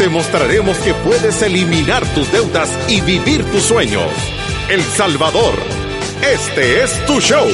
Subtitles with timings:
[0.00, 4.10] Te mostraremos que puedes eliminar tus deudas y vivir tus sueños.
[4.70, 5.52] El Salvador,
[6.22, 7.46] este es tu show.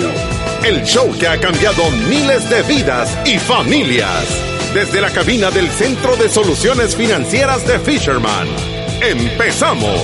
[0.65, 4.25] El show que ha cambiado miles de vidas y familias.
[4.73, 8.47] Desde la cabina del Centro de Soluciones Financieras de Fisherman.
[9.03, 10.01] ¡Empezamos!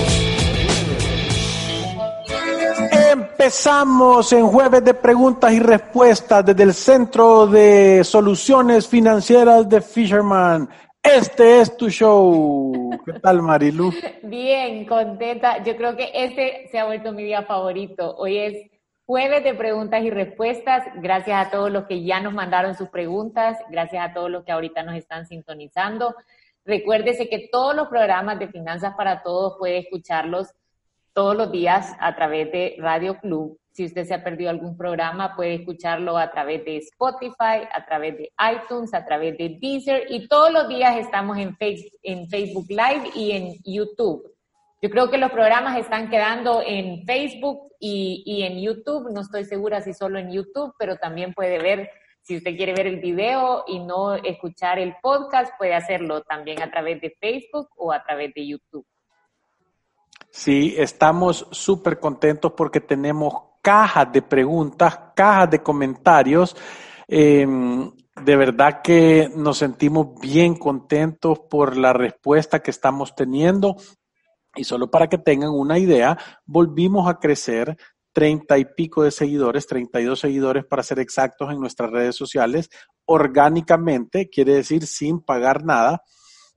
[3.09, 10.67] Empezamos en jueves de preguntas y respuestas desde el Centro de Soluciones Financieras de Fisherman.
[11.03, 12.89] Este es tu show.
[13.05, 13.91] ¿Qué tal, Marilu?
[14.23, 15.61] Bien, contenta.
[15.61, 18.15] Yo creo que este se ha vuelto mi día favorito.
[18.15, 18.71] Hoy es
[19.05, 20.85] jueves de preguntas y respuestas.
[20.95, 23.57] Gracias a todos los que ya nos mandaron sus preguntas.
[23.69, 26.15] Gracias a todos los que ahorita nos están sintonizando.
[26.63, 30.53] Recuérdese que todos los programas de Finanzas para Todos puede escucharlos
[31.11, 33.59] todos los días a través de Radio Club.
[33.73, 38.15] Si usted se ha perdido algún programa, puede escucharlo a través de Spotify, a través
[38.19, 43.31] de iTunes, a través de Deezer y todos los días estamos en, Facebook Live y
[43.31, 44.31] en YouTube.
[44.79, 49.11] Yo creo que los programas están quedando en Facebook y, y, en YouTube.
[49.11, 51.89] No estoy segura si solo en YouTube, pero también puede ver,
[52.21, 56.69] si usted quiere ver el video y no escuchar el podcast, puede hacerlo también a
[56.69, 58.85] través de Facebook o a través de YouTube.
[60.29, 66.55] Sí, estamos súper contentos porque tenemos cajas de preguntas, cajas de comentarios.
[67.07, 73.77] Em, de verdad que nos sentimos bien contentos por la respuesta que estamos teniendo.
[74.55, 77.75] Y solo para que tengan una idea, volvimos a crecer
[78.11, 82.69] treinta y pico de seguidores, 32 seguidores para ser exactos en nuestras redes sociales,
[83.05, 86.03] orgánicamente, quiere decir sin pagar nada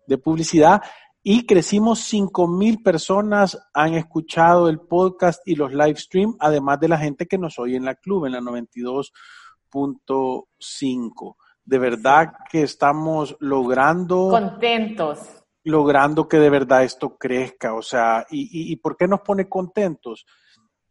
[0.06, 0.82] de publicidad
[1.28, 6.86] y crecimos 5 mil personas han escuchado el podcast y los live stream, además de
[6.86, 11.36] la gente que nos oye en la club, en la 92.5.
[11.64, 14.28] De verdad que estamos logrando...
[14.30, 15.18] Contentos.
[15.64, 17.74] Logrando que de verdad esto crezca.
[17.74, 20.26] O sea, ¿y, y por qué nos pone contentos?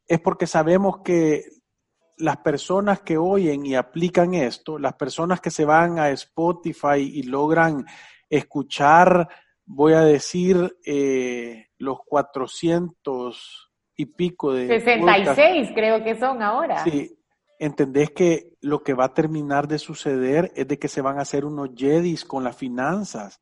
[0.05, 1.45] Es porque sabemos que
[2.17, 7.23] las personas que oyen y aplican esto, las personas que se van a Spotify y
[7.23, 7.85] logran
[8.29, 9.29] escuchar
[9.65, 14.67] voy a decir eh, los 400 y pico de...
[14.67, 16.83] 66 creo que son ahora.
[16.83, 17.17] Sí,
[17.59, 21.21] entendés que lo que va a terminar de suceder es de que se van a
[21.21, 23.41] hacer unos jedis con las finanzas.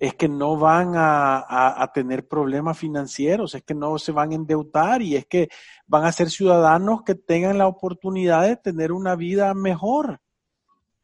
[0.00, 4.34] Es que no van a, a, tener problemas financieros, es que no se van a
[4.34, 5.48] endeudar y es que
[5.86, 10.20] van a ser ciudadanos que tengan la oportunidad de tener una vida mejor.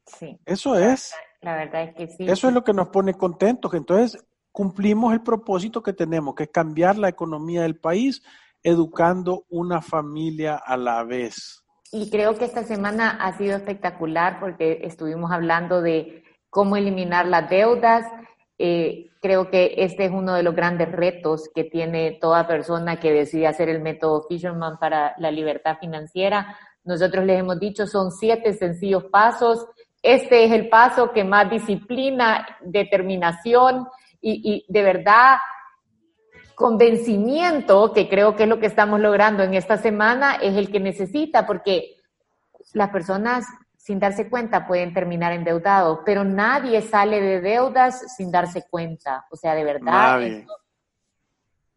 [0.07, 0.39] Sí.
[0.45, 1.15] Eso es.
[1.41, 2.25] La verdad es que sí.
[2.29, 3.73] Eso es lo que nos pone contentos.
[3.75, 8.23] Entonces, cumplimos el propósito que tenemos, que es cambiar la economía del país,
[8.63, 11.65] educando una familia a la vez.
[11.93, 17.51] Y creo que esta semana ha sido espectacular porque estuvimos hablando de cómo eliminar las
[17.51, 18.07] deudas.
[18.59, 23.13] Eh, creo que este es uno de los grandes retos que tiene toda persona que
[23.13, 26.57] decide hacer el método Fisherman para la libertad financiera.
[26.85, 29.67] Nosotros les hemos dicho, son siete sencillos pasos.
[30.03, 33.87] Este es el paso que más disciplina, determinación
[34.21, 35.39] y, de verdad
[36.55, 40.79] convencimiento, que creo que es lo que estamos logrando en esta semana, es el que
[40.79, 41.97] necesita, porque
[42.75, 43.47] las personas
[43.79, 49.25] sin darse cuenta pueden terminar endeudados, pero nadie sale de deudas sin darse cuenta.
[49.31, 50.21] O sea, de verdad,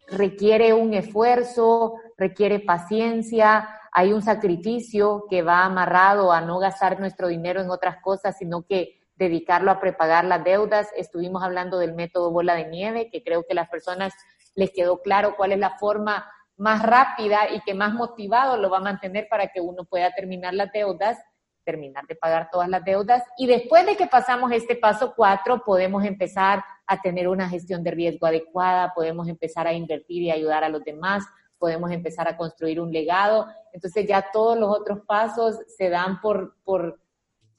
[0.09, 7.29] requiere un esfuerzo, requiere paciencia, hay un sacrificio que va amarrado a no gastar nuestro
[7.29, 10.89] dinero en otras cosas, sino que dedicarlo a prepagar las deudas.
[10.95, 14.13] Estuvimos hablando del método bola de nieve, que creo que las personas
[14.56, 16.25] les quedó claro cuál es la forma
[16.58, 20.53] más rápida y que más motivado lo va a mantener para que uno pueda terminar
[20.53, 21.17] las deudas,
[21.64, 23.23] terminar de pagar todas las deudas.
[23.37, 27.91] Y después de que pasamos este paso cuatro, podemos empezar a tener una gestión de
[27.91, 31.23] riesgo adecuada, podemos empezar a invertir y ayudar a los demás,
[31.58, 33.47] podemos empezar a construir un legado.
[33.72, 36.99] Entonces ya todos los otros pasos se dan por, por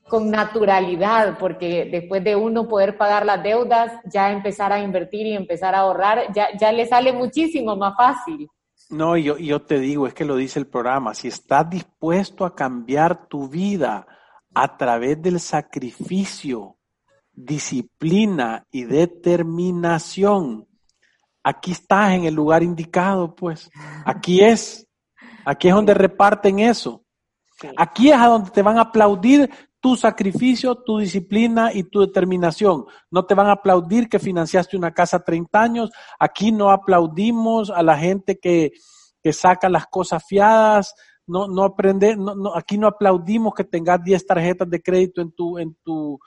[0.08, 5.34] con naturalidad, porque después de uno poder pagar las deudas, ya empezar a invertir y
[5.34, 8.48] empezar a ahorrar, ya, ya le sale muchísimo más fácil.
[8.90, 12.54] No, yo, yo te digo, es que lo dice el programa, si estás dispuesto a
[12.54, 14.06] cambiar tu vida
[14.54, 16.76] a través del sacrificio,
[17.32, 20.68] disciplina y determinación,
[21.42, 23.70] aquí estás en el lugar indicado, pues.
[24.04, 24.86] Aquí es.
[25.44, 27.04] Aquí es donde reparten eso.
[27.76, 29.50] Aquí es a donde te van a aplaudir
[29.84, 32.86] tu sacrificio, tu disciplina y tu determinación.
[33.10, 35.90] No te van a aplaudir que financiaste una casa 30 años.
[36.18, 38.72] Aquí no aplaudimos a la gente que,
[39.22, 40.94] que saca las cosas fiadas.
[41.26, 45.32] No, no aprende, no, no, aquí no aplaudimos que tengas 10 tarjetas de crédito en
[45.32, 46.18] tu, en tu,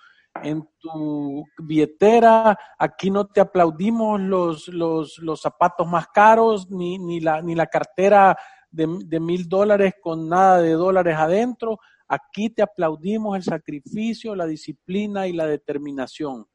[0.44, 7.22] en tu billetera, aquí no te aplaudimos los, los, los zapatos más caros, ni, ni,
[7.22, 8.38] la, ni la cartera
[8.70, 11.80] de, mil dólares con nada de dólares adentro.
[12.08, 16.46] Aquí te aplaudimos el sacrificio, la disciplina y la determinación.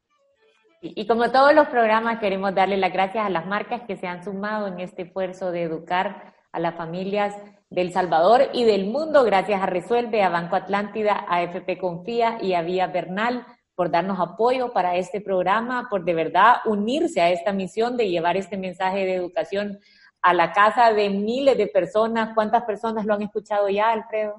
[0.81, 4.23] Y, como todos los programas, queremos darle las gracias a las marcas que se han
[4.23, 7.33] sumado en este esfuerzo de educar a las familias
[7.69, 12.53] del Salvador y del mundo, gracias a Resuelve, a Banco Atlántida, a FP Confía y
[12.53, 13.45] a Vía Bernal
[13.75, 18.37] por darnos apoyo para este programa, por de verdad unirse a esta misión de llevar
[18.37, 19.79] este mensaje de educación
[20.21, 22.33] a la casa de miles de personas.
[22.35, 24.35] ¿Cuántas personas lo han escuchado ya, Alfredo?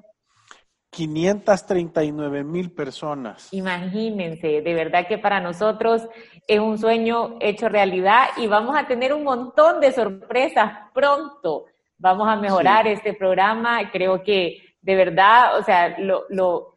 [0.95, 3.49] 539 mil personas.
[3.51, 6.07] Imagínense, de verdad que para nosotros
[6.47, 11.65] es un sueño hecho realidad y vamos a tener un montón de sorpresas pronto.
[11.97, 13.91] Vamos a mejorar este programa.
[13.91, 16.75] Creo que de verdad, o sea, lo, lo,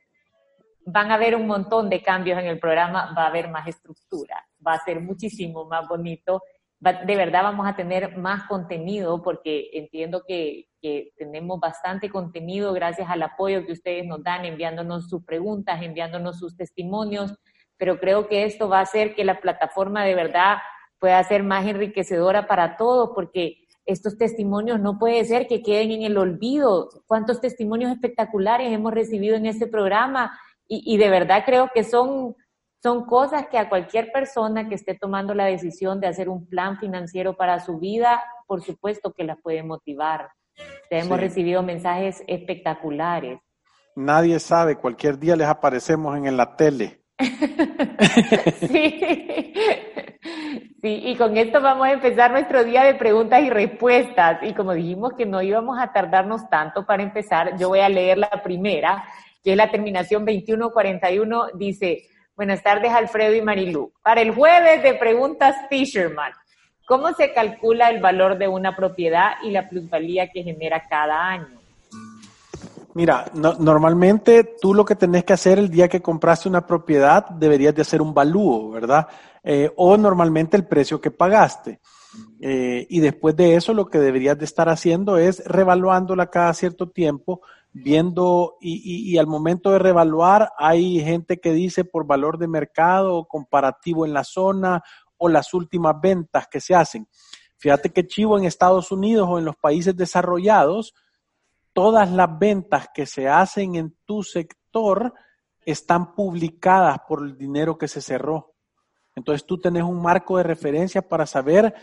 [0.85, 4.45] van a haber un montón de cambios en el programa, va a haber más estructura,
[4.67, 6.43] va a ser muchísimo más bonito.
[6.81, 10.67] De verdad vamos a tener más contenido porque entiendo que,
[11.17, 16.57] tenemos bastante contenido gracias al apoyo que ustedes nos dan, enviándonos sus preguntas, enviándonos sus
[16.57, 17.35] testimonios,
[17.77, 20.59] pero creo que esto va a hacer que la plataforma de verdad
[21.01, 26.03] pueda ser más enriquecedora para todos porque estos testimonios no puede ser que queden en
[26.03, 26.91] el olvido.
[27.07, 30.39] ¿Cuántos testimonios espectaculares hemos recibido en este programa?
[30.71, 32.37] Y, de verdad creo que son,
[32.83, 36.79] son cosas que a cualquier persona que esté tomando la decisión de hacer un plan
[36.79, 40.29] financiero para su vida, por supuesto que las puede motivar.
[40.91, 43.41] hemos recibido mensajes espectaculares.
[43.95, 47.03] Nadie sabe, cualquier día les aparecemos en la tele.
[48.61, 49.01] sí.
[50.81, 54.39] sí, y con esto vamos a empezar nuestro día de preguntas y respuestas.
[54.43, 58.19] Y como dijimos que no íbamos a tardarnos tanto para empezar, yo voy a leer
[58.19, 59.05] la primera
[59.43, 63.91] que es la terminación 2141, dice, buenas tardes Alfredo y Marilú.
[64.01, 66.33] Para el jueves de preguntas Fisherman,
[66.87, 71.59] ¿cómo se calcula el valor de una propiedad y la plusvalía que genera cada año?
[72.95, 77.75] Mira, normalmente tú lo que tenés que hacer el día que compraste una propiedad deberías
[77.75, 79.09] de hacer un valúo, ¿verdad?
[79.43, 81.81] Eh, o normalmente el precio que pagaste.
[82.41, 86.89] Eh, y después de eso lo que deberías de estar haciendo es revaluándola cada cierto
[86.89, 87.41] tiempo
[87.83, 94.05] viendo y, al momento de revaluar hay gente que dice por valor de mercado comparativo
[94.05, 94.83] en la zona
[95.17, 97.09] o las últimas ventas que se hacen.
[97.57, 100.95] Fíjate que Chivo en Estados Unidos o en los países desarrollados,
[101.73, 105.13] todas las ventas que se hacen en tu sector
[105.65, 108.55] están publicadas por el dinero que se cerró.
[109.15, 111.75] Entonces tú tenés un marco de referencia para saber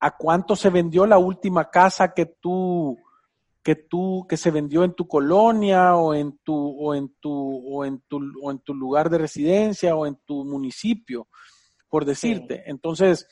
[0.00, 2.98] a cuánto se vendió la última casa que tú
[3.64, 7.84] que tú que se vendió en tu colonia o en tu o en tu o
[7.84, 11.26] en tu o en tu lugar de residencia o en tu municipio
[11.88, 12.62] por decirte.
[12.66, 13.26] Entonces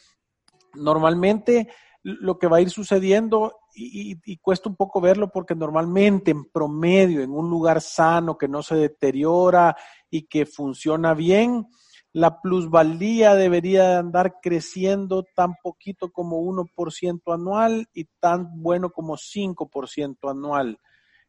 [0.74, 1.68] normalmente
[2.02, 6.44] lo que va a ir sucediendo y, y, cuesta un poco verlo porque normalmente en
[6.44, 9.76] promedio en un lugar sano que no se deteriora
[10.10, 11.66] y que funciona bien
[12.12, 20.30] la plusvalía debería andar creciendo tan poquito como 1% anual y tan bueno como 5%
[20.30, 20.78] anual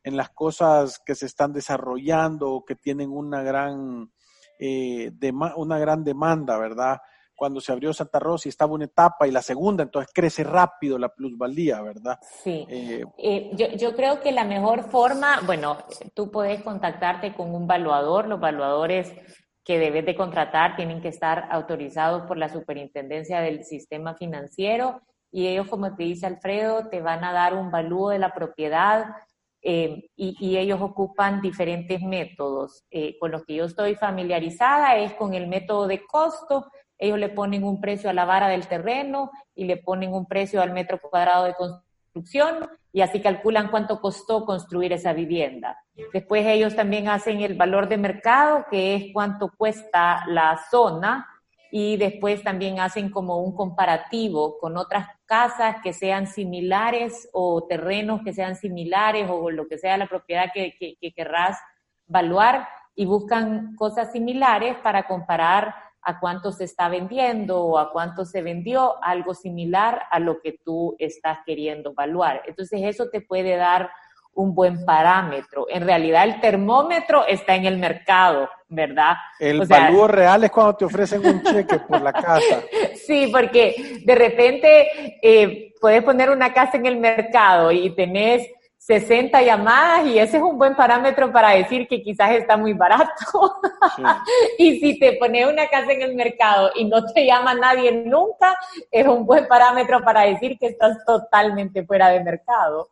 [0.04, 4.12] en las cosas que se están desarrollando o que tienen una gran,
[4.60, 5.12] eh,
[5.56, 7.00] una gran demanda, ¿verdad?
[7.34, 11.00] Cuando se abrió Santa Rosa y estaba una etapa y la segunda, entonces crece rápido
[11.00, 12.20] la plusvalía, ¿verdad?
[12.44, 12.66] Sí.
[12.70, 15.78] Eh, eh, yo, yo creo que la mejor forma, bueno,
[16.14, 19.14] tú puedes contactarte con un valuador, los valuadores
[19.64, 25.02] que debes de contratar tienen que estar autorizados por la superintendencia del sistema financiero
[25.34, 29.16] y ellos, como te dice Alfredo, te van a dar un valúo de la propiedad
[29.64, 32.84] eh, y, ellos ocupan diferentes métodos.
[32.92, 36.68] Eh, con los que yo estoy familiarizada es con el método de costo.
[37.00, 40.62] Ellos le ponen un precio a la vara del terreno y le ponen un precio
[40.62, 41.93] al metro cuadrado de construcción
[42.92, 45.78] y así calculan cuánto costó construir esa vivienda.
[46.14, 51.28] Después ellos también hacen el valor de mercado, que es cuánto cuesta la zona,
[51.76, 58.22] y después también hacen como un comparativo con otras casas que sean similares o terrenos
[58.24, 61.58] que sean similares o lo que sea la propiedad que, que, querrás
[62.06, 65.74] valuar y buscan cosas similares para comparar
[66.06, 70.60] a cuánto se está vendiendo o a cuánto se vendió, algo similar a lo que
[70.64, 72.42] tú estás queriendo evaluar.
[72.46, 73.90] Entonces eso te puede dar
[74.36, 75.68] un buen parámetro.
[75.70, 79.16] En realidad el termómetro está en el mercado, ¿verdad?
[79.40, 82.62] El valor real es cuando te ofrecen un cheque por la casa.
[83.06, 88.48] Sí, porque de repente eh, puedes poner una casa en el mercado y tenés
[88.86, 93.14] 60 llamadas y ese es un buen parámetro para decir que quizás está muy barato.
[94.58, 98.58] y si te pones una casa en el mercado y no te llama nadie nunca,
[98.92, 102.90] es un buen parámetro para decir que estás totalmente fuera de mercado.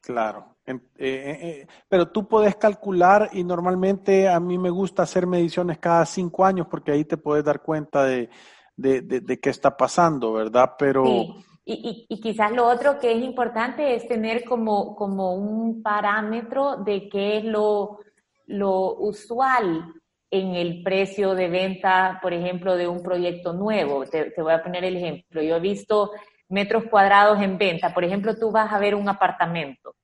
[0.00, 0.56] Claro.
[0.66, 5.78] Eh, eh, eh, pero tú puedes calcular y normalmente a mí me gusta hacer mediciones
[5.78, 8.28] cada cinco años porque ahí te puedes dar cuenta de,
[8.76, 10.74] de, qué está pasando, ¿verdad?
[10.76, 11.04] Pero...
[11.04, 11.44] Sí.
[11.70, 17.10] Y, y, quizás lo otro que es importante es tener como, como un parámetro de
[17.10, 17.98] qué es lo,
[18.46, 19.92] lo usual
[20.30, 24.06] en el precio de venta, por ejemplo, de un proyecto nuevo.
[24.06, 25.42] Te, te voy a poner el ejemplo.
[25.42, 26.12] Yo he visto
[26.48, 27.92] metros cuadrados en venta.
[27.92, 29.94] Por ejemplo, tú vas a ver un apartamento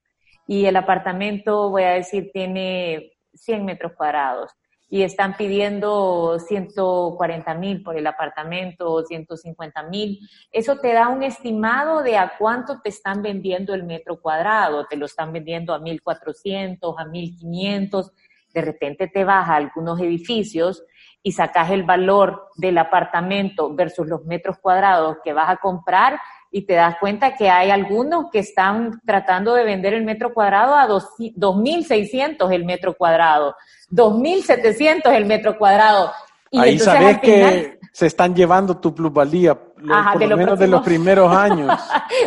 [0.47, 4.51] y el apartamento, voy a decir, tiene 100 metros cuadrados
[4.87, 10.19] y están pidiendo 140 mil por el apartamento, 150 mil.
[10.51, 14.85] Eso te da un estimado de a cuánto te están vendiendo el metro cuadrado.
[14.85, 18.11] Te lo están vendiendo a 1.400, a 1.500.
[18.53, 20.83] De repente te vas a algunos edificios
[21.21, 26.19] y sacas el valor del apartamento versus los metros cuadrados que vas a comprar
[26.51, 30.75] y te das cuenta que hay algunos que están tratando de vender el metro cuadrado
[30.75, 33.55] a 2.600 el metro cuadrado,
[33.91, 36.11] 2.700 el metro cuadrado.
[36.51, 41.31] Y Ahí sabes que se están llevando tu plusvalía, por lo, menos de los primeros
[41.35, 41.77] años.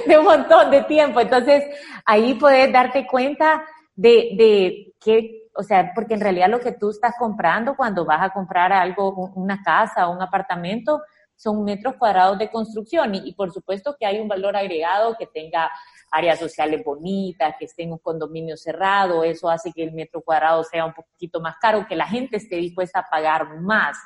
[0.06, 1.20] de un montón de tiempo.
[1.20, 1.64] Entonces,
[2.04, 3.62] ahí puedes darte cuenta
[3.94, 8.22] de, de que, o sea, porque en realidad lo que tú estás comprando cuando vas
[8.22, 11.02] a comprar algo, una casa o un apartamento,
[11.38, 15.70] son metros cuadrados de construcción y, por supuesto que hay un valor agregado que tenga
[16.10, 20.64] áreas sociales bonitas, que esté en un condominio cerrado, eso hace que el metro cuadrado
[20.64, 23.96] sea un poquito más caro, que la gente esté dispuesta a pagar más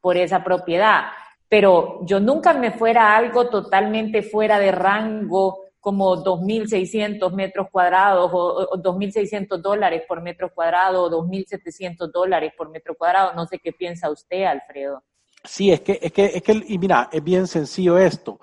[0.00, 1.06] por esa propiedad.
[1.48, 8.68] Pero yo nunca me fuera algo totalmente fuera de rango como 2.600 metros cuadrados o,
[8.70, 13.32] o 2.600 dólares por metro cuadrado o 2.700 dólares por metro cuadrado.
[13.34, 15.02] No sé qué piensa usted, Alfredo.
[15.48, 18.38] Sí, es que, es que, es que, y mira, es bien sencillo esto.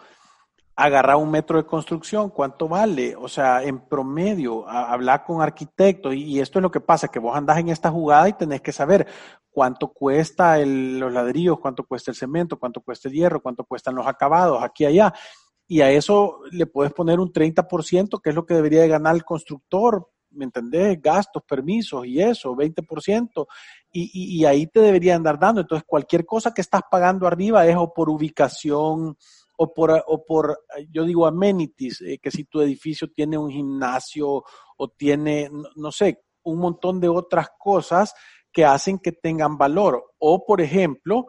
[0.76, 3.16] Agarrar un metro de construcción, ¿cuánto vale?
[3.16, 7.36] O sea, en promedio, hablar con arquitectos, y, esto es lo que pasa, que vos
[7.36, 9.08] andás en esta jugada y tenés que saber
[9.52, 13.96] cuánto cuesta el, los ladrillos, cuánto cuesta el cemento, cuánto cuesta el hierro, cuánto cuestan
[13.96, 15.14] los acabados, aquí y allá.
[15.68, 19.16] Y a eso le puedes poner un 30%, que es lo que debería de ganar
[19.16, 21.02] el constructor, ¿me entendés?
[21.02, 23.46] Gastos, permisos y eso, 20%
[23.92, 25.62] y, y, ahí te debería andar dando.
[25.62, 29.18] Entonces, cualquier cosa que estás pagando arriba es o por ubicación
[29.58, 34.44] o por, o por yo digo, amenities, eh, que si tu edificio tiene un gimnasio
[34.78, 38.14] o tiene, no, sé, un montón de otras cosas
[38.52, 40.14] que hacen que tengan valor.
[40.20, 41.28] O, por ejemplo,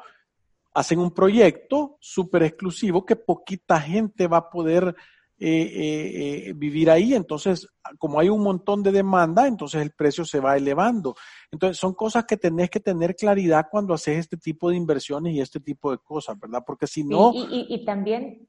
[0.74, 4.94] hacen un proyecto súper exclusivo que poquita gente va a poder
[5.38, 7.14] eh, eh, vivir ahí.
[7.14, 11.14] Entonces, como hay un montón de demanda, entonces el precio se va elevando.
[11.50, 15.40] Entonces, son cosas que tenés que tener claridad cuando haces este tipo de inversiones y
[15.40, 16.62] este tipo de cosas, ¿verdad?
[16.66, 17.32] Porque si no...
[17.34, 18.48] y, también,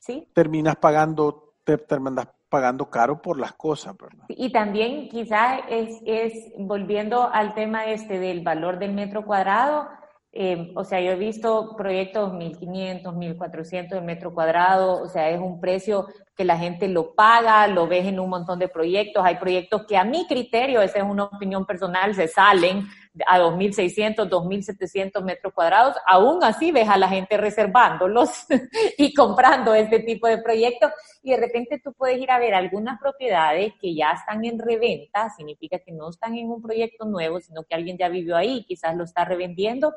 [0.00, 0.26] ¿sí?
[0.32, 4.24] Terminas pagando, te terminas pagando caro por las cosas, ¿verdad?
[4.28, 9.86] Y también quizás es, es, volviendo al tema este del valor del metro cuadrado,
[10.32, 15.40] eh, o sea, yo he visto proyectos 1.500, 1.400 de metro cuadrado, o sea, es
[15.40, 16.06] un precio
[16.36, 19.24] que la gente lo paga, lo ves en un montón de proyectos.
[19.24, 22.86] Hay proyectos que a mi criterio, esa es una opinión personal, se salen
[23.26, 25.96] a 2.600, 2.700 metros cuadrados.
[26.06, 28.46] Aún así ves a la gente reservándolos
[28.98, 30.92] y comprando este tipo de proyectos.
[31.24, 35.28] Y de repente tú puedes ir a ver algunas propiedades que ya están en reventa,
[35.30, 38.96] significa que no están en un proyecto nuevo, sino que alguien ya vivió ahí, quizás
[38.96, 39.92] lo está revendiendo.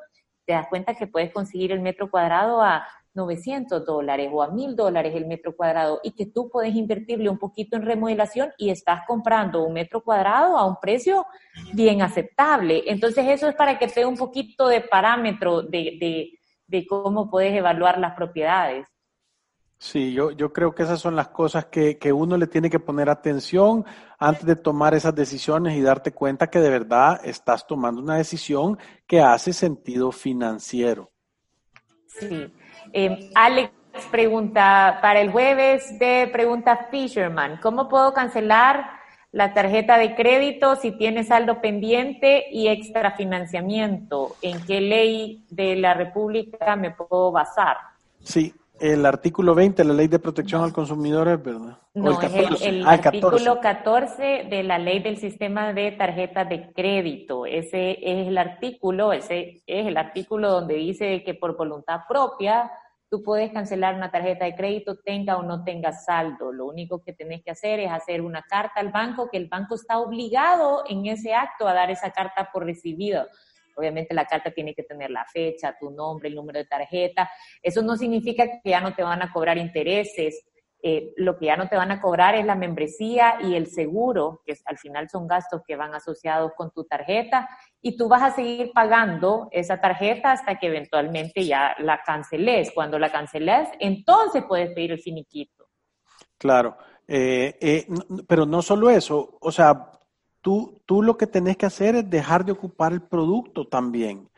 [0.46, 4.76] Te das cuenta que puedes conseguir el metro cuadrado a 900 dólares o a 1000
[4.76, 9.02] dólares el metro cuadrado y que tú puedes invertirle un poquito en remodelación y estás
[9.08, 11.26] comprando un metro cuadrado a un precio
[11.74, 12.84] bien aceptable.
[12.88, 18.00] Entonces eso es para que te un poquito de parámetro de, de, cómo puedes evaluar
[18.00, 18.88] las propiedades.
[19.84, 22.80] Sí, yo, yo creo que esas son las cosas que, que uno le tiene que
[22.80, 23.84] poner atención
[24.18, 28.80] antes de tomar esas decisiones y darte cuenta que de verdad estás tomando una decisión
[29.06, 31.12] que hace sentido financiero.
[32.08, 32.50] Sí.
[32.94, 33.74] Eh, Alex
[34.10, 38.90] pregunta, para el jueves de pregunta Fisherman, ¿cómo puedo cancelar
[39.34, 44.38] la tarjeta de crédito, si tiene saldo pendiente y extrafinanciamiento.
[44.42, 47.76] ¿En qué ley de la República me puedo basar?
[48.22, 51.78] Sí, el artículo 20 de la Ley de Protección al Consumidor es verdad.
[51.94, 57.46] No, es el, ah, artículo 14 de la Ley del Sistema de Tarjetas de Crédito.
[57.46, 62.70] Ese es el artículo, ese es el artículo donde dice que por voluntad propia
[63.10, 66.52] tú puedes cancelar una tarjeta de crédito, tenga o no tenga saldo.
[66.52, 69.76] Lo único que tenés que hacer es hacer una carta al banco, que el banco
[69.76, 73.28] está obligado en ese acto a dar esa carta por recibido.
[73.76, 77.30] Obviamente la carta tiene que tener la fecha, tu nombre, el número de tarjeta.
[77.62, 80.46] Eso no significa que ya no te van a cobrar intereses.
[80.86, 84.42] Eh, lo que ya no te van a cobrar es la membresía y el seguro,
[84.46, 87.48] que al final son gastos que van asociados con tu tarjeta,
[87.82, 92.72] y tú vas a seguir pagando esa tarjeta hasta que eventualmente ya la canceles.
[92.76, 95.70] Cuando la canceles, entonces puedes pedir el finiquito.
[96.38, 96.76] Claro,
[97.08, 97.88] eh, eh,
[98.28, 99.90] pero no solo eso, o sea,
[100.44, 104.30] tú, tú lo que tenés que hacer es dejar de ocupar el producto también.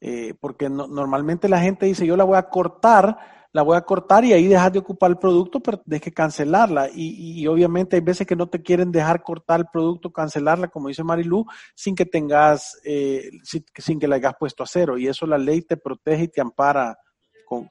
[0.00, 3.18] Eh, porque normalmente la gente dice, yo la voy a cortar,
[3.52, 6.90] la voy a cortar y ahí dejas de ocupar el producto, pero tienes que cancelarla.
[6.94, 11.02] Y, obviamente hay veces que no te quieren dejar cortar el producto, cancelarla, como dice
[11.02, 14.98] Marilu, sin que tengas, eh, sin, que la hayas puesto a cero.
[14.98, 16.98] Y eso la ley te protege y te ampara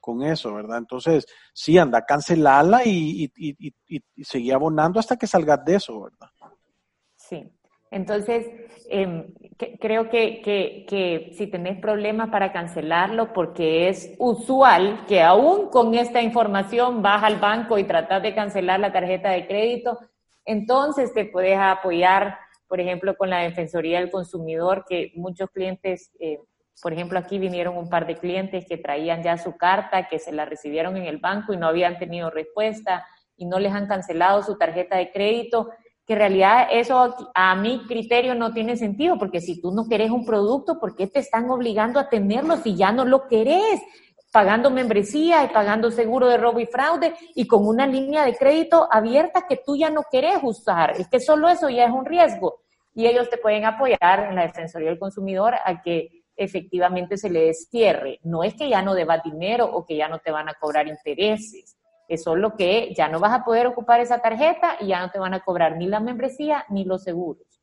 [0.00, 0.78] con, eso, ¿verdad?
[0.78, 6.30] Entonces, sí, anda, cancelarla y, y, y seguir abonando hasta que salgas de eso, ¿verdad?
[7.14, 7.55] Sí.
[7.96, 8.46] Entonces,
[8.90, 9.34] em,
[9.80, 17.02] creo que, si tenés problemas para cancelarlo, porque es usual que aún con esta información
[17.02, 19.98] vas al banco y tratas de cancelar la tarjeta de crédito,
[20.44, 22.38] entonces te puedes apoyar,
[22.68, 26.38] por ejemplo, con la Defensoría del Consumidor, que muchos clientes, eh,
[26.82, 30.32] por ejemplo, aquí vinieron un par de clientes que traían ya su carta, que se
[30.32, 33.06] la recibieron en el banco y no habían tenido respuesta
[33.38, 35.70] y no les han cancelado su tarjeta de crédito
[36.06, 40.10] que en realidad eso a mi criterio no tiene sentido, porque si tú no querés
[40.10, 43.80] un producto, ¿por qué te están obligando a tenerlo si ya no lo querés?
[44.32, 48.86] Pagando membresía y pagando seguro de robo y fraude y con una línea de crédito
[48.90, 50.92] abierta que tú ya no querés usar.
[50.92, 52.60] Es que solo eso ya es un riesgo.
[52.94, 57.46] Y ellos te pueden apoyar en la Defensoría del Consumidor a que efectivamente se le
[57.46, 58.20] destierre.
[58.22, 60.86] No es que ya no debas dinero o que ya no te van a cobrar
[60.86, 61.75] intereses es
[62.16, 65.34] solo que ya no vas a poder ocupar esa tarjeta y ya no te van
[65.34, 67.56] a cobrar ni la membresía ni los seguros.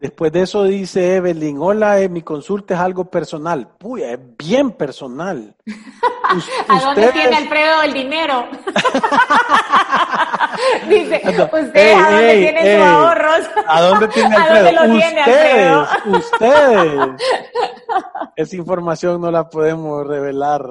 [0.00, 3.68] Después de eso dice Evelyn, hola, eh, mi consulta es algo personal.
[3.76, 5.54] Puya, es bien personal.
[6.68, 8.48] ¿A dónde tiene Alfredo el dinero?
[10.88, 13.50] dice, ¿ustedes a dónde tienen sus ahorros?
[13.66, 14.54] ¿A dónde tiene Alfredo?
[14.54, 15.86] ¿A dónde lo tiene Alfredo?
[16.06, 17.10] Ustedes.
[18.36, 20.62] Esa información no la podemos revelar.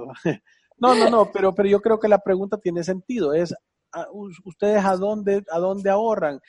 [0.79, 3.33] No, no, no, pero, pero yo creo que la pregunta tiene sentido.
[3.33, 3.53] Es,
[3.93, 4.07] ah,
[4.45, 6.39] ¿ustedes a dónde, a dónde ahorran?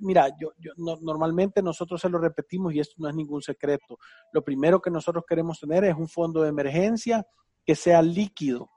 [0.00, 3.98] Mira, yo, yo normalmente nosotros se lo repetimos y esto no es ningún secreto.
[4.32, 7.26] Lo primero que nosotros queremos tener es un fondo de emergencia
[7.64, 8.68] que sea líquido.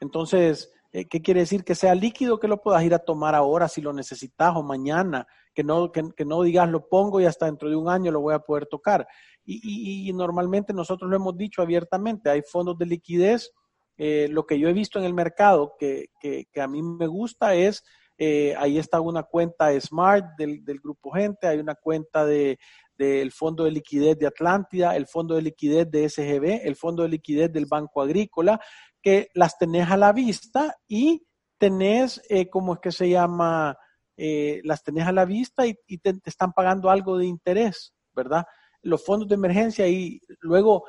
[0.00, 1.64] Entonces, eh, ¿qué quiere decir?
[1.64, 5.26] Que sea líquido, que lo puedas ir a tomar ahora si lo necesitas o mañana,
[5.54, 8.34] que no, que, no digas lo pongo y hasta dentro de un año lo voy
[8.34, 9.06] a poder tocar.
[9.44, 13.50] y normalmente nosotros lo hemos dicho abiertamente, hay fondos de liquidez
[13.98, 17.54] eh, lo que yo he visto en el mercado que, que, a mí me gusta
[17.54, 17.84] es,
[18.16, 22.58] eh, ahí está una cuenta Smart del, del grupo Gente, hay una cuenta de,
[22.98, 27.08] del Fondo de Liquidez de Atlántida, el Fondo de Liquidez de SGB, el Fondo de
[27.08, 28.60] Liquidez del Banco Agrícola,
[29.00, 31.24] que las tenés a la vista y
[31.58, 33.76] tenés, eh, ¿cómo es que se llama?
[34.16, 38.44] Eh, las tenés a la vista y, te, están pagando algo de interés, ¿verdad?
[38.82, 40.84] Los fondos de emergencia y luego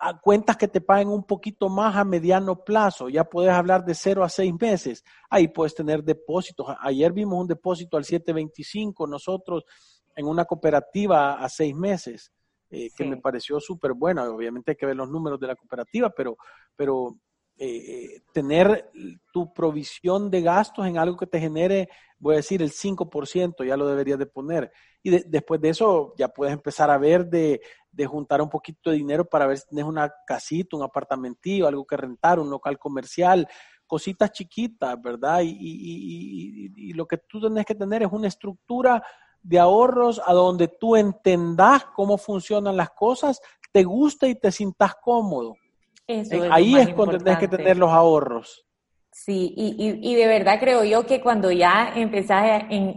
[0.00, 3.94] a cuentas que te paguen un poquito más a mediano plazo, ya puedes hablar de
[3.94, 6.66] cero a seis meses, ahí puedes tener depósitos.
[6.80, 9.64] Ayer vimos un depósito al 725 nosotros
[10.14, 12.32] en una cooperativa a seis meses,
[12.70, 14.28] eh, que me pareció súper buena.
[14.28, 16.36] Obviamente hay que ver los números de la cooperativa, pero,
[16.76, 17.16] pero
[17.56, 18.90] eh, eh, tener
[19.32, 23.76] tu provisión de gastos en algo que te genere, voy a decir, el 5%, ya
[23.76, 24.70] lo deberías de poner.
[25.02, 27.60] Y después de eso ya puedes empezar a ver de,
[27.98, 31.84] de juntar un poquito de dinero para ver si tienes una casita, un apartamentillo, algo
[31.84, 33.48] que rentar, un local comercial,
[33.88, 35.40] cositas chiquitas, ¿verdad?
[35.42, 39.02] Y, lo que tú tienes que tener es una estructura
[39.42, 43.40] de ahorros a donde tú entendas cómo funcionan las cosas,
[43.72, 45.56] te guste y te sientas cómodo.
[46.52, 48.64] Ahí es cuando tienes que tener los ahorros.
[49.10, 52.96] Sí, y, de verdad creo yo que cuando ya empezás en,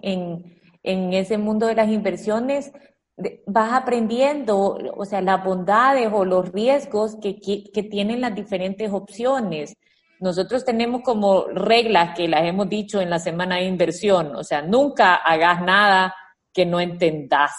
[0.83, 2.71] en ese mundo de las inversiones,
[3.45, 9.76] vas aprendiendo, o sea, las bondades o los riesgos que, que, tienen las diferentes opciones.
[10.19, 14.62] nosotros tenemos como reglas que las hemos dicho en la semana de inversión, o sea,
[14.62, 16.15] nunca hagas nada
[16.54, 17.52] que no entendas.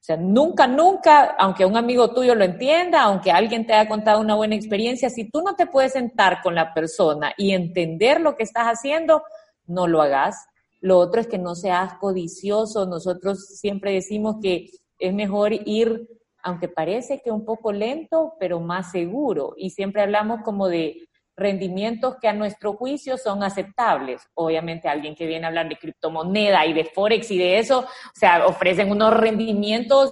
[0.00, 4.20] O sea, nunca, nunca, aunque un amigo tuyo lo entienda, aunque alguien te haya contado
[4.20, 8.34] una buena experiencia, si tú no te puedes sentar con la persona y entender lo
[8.34, 9.22] que estás haciendo,
[9.66, 10.46] no lo hagas.
[10.80, 12.86] Lo otro es que no seas codicioso.
[12.86, 16.08] Nosotros siempre decimos que es mejor ir,
[16.42, 19.54] aunque parece que un poco lento, pero más seguro.
[19.56, 21.08] Y siempre hablamos como de
[21.38, 24.28] rendimientos que a nuestro juicio son aceptables.
[24.34, 28.18] Obviamente alguien que viene a hablar de criptomoneda y de Forex y de eso, o
[28.18, 30.10] sea, ofrecen unos rendimientos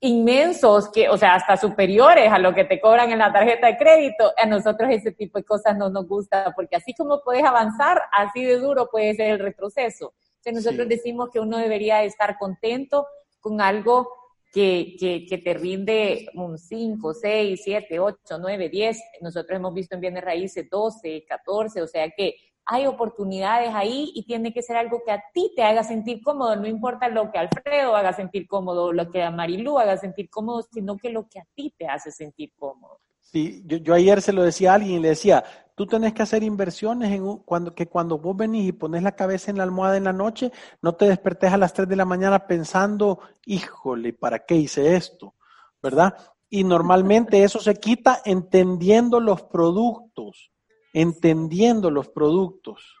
[0.00, 3.76] inmensos que, o sea, hasta superiores a lo que te cobran en la tarjeta de
[3.76, 4.32] crédito.
[4.38, 8.44] A nosotros ese tipo de cosas no nos gusta porque así como puedes avanzar, así
[8.44, 10.14] de duro puede ser el retroceso.
[10.40, 13.06] Sea, nosotros decimos que uno debería estar contento
[13.40, 14.08] con algo
[14.52, 19.02] que, que, que, te rinde un 5, 6, 7, 8, 9, 10.
[19.20, 22.34] Nosotros hemos visto en bienes raíces 12, 14, o sea que
[22.66, 26.54] hay oportunidades ahí y tiene que ser algo que a ti te haga sentir cómodo,
[26.54, 30.96] no importa lo que Alfredo haga sentir cómodo, lo que a haga sentir cómodo, sino
[30.96, 33.00] que lo que a ti te hace sentir cómodo.
[33.32, 35.44] Sí, yo, yo ayer se lo decía a alguien y le decía,
[35.76, 39.50] tú tenés que hacer inversiones en cuando, que cuando vos venís y pones la cabeza
[39.50, 40.50] en la almohada en la noche,
[40.82, 45.34] no te despertés a las 3 de la mañana pensando, híjole, ¿para qué hice esto?
[45.80, 46.14] ¿Verdad?
[46.48, 50.50] Y normalmente eso se quita entendiendo los productos,
[50.92, 52.96] entendiendo los productos.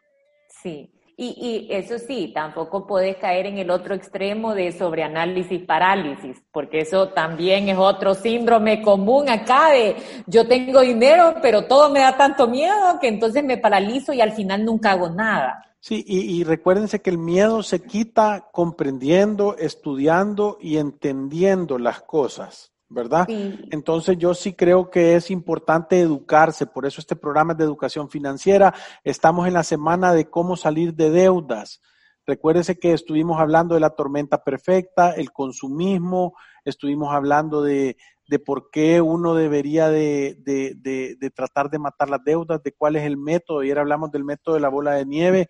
[0.48, 0.92] Sí.
[1.22, 6.80] Y, y, eso sí, tampoco puedes caer en el otro extremo de sobreanálisis parálisis, porque
[6.80, 12.16] eso también es otro síndrome común acá de yo tengo dinero, pero todo me da
[12.16, 15.62] tanto miedo que entonces me paralizo y al final nunca hago nada.
[15.78, 22.72] Sí, y, y recuérdense que el miedo se quita comprendiendo, estudiando y entendiendo las cosas.
[22.90, 23.26] ¿Verdad?
[23.28, 28.10] Entonces yo sí creo que es importante educarse, por eso este programa es de educación
[28.10, 28.74] financiera.
[29.04, 31.80] Estamos en la semana de cómo salir de deudas.
[32.26, 38.70] Recuérdese que estuvimos hablando de la tormenta perfecta, el consumismo, estuvimos hablando de, de por
[38.70, 43.16] qué uno debería de, de, de, tratar de matar las deudas, de cuál es el
[43.16, 43.60] método.
[43.60, 45.48] Ayer hablamos del método de la bola de nieve,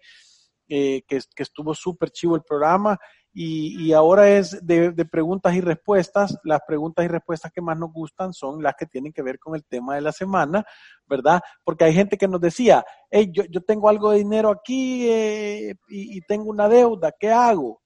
[0.68, 2.98] eh, que, que estuvo súper chivo el programa
[3.32, 6.36] y, ahora es de, preguntas y respuestas.
[6.42, 9.54] Las preguntas y respuestas que más nos gustan son las que tienen que ver con
[9.54, 10.64] el tema de la semana,
[11.06, 11.40] ¿verdad?
[11.64, 16.20] Porque hay gente que nos decía, hey, yo, tengo algo de dinero aquí eh, y,
[16.22, 17.80] tengo una deuda, ¿qué hago?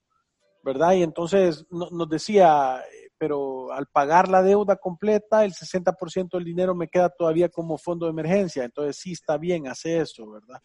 [0.62, 0.92] ¿Verdad?
[0.92, 2.82] Y entonces nos decía,
[3.18, 8.06] pero al pagar la deuda completa, el 60% del dinero me queda todavía como fondo
[8.06, 8.64] de emergencia.
[8.64, 10.60] Entonces sí está bien, hace eso, ¿verdad?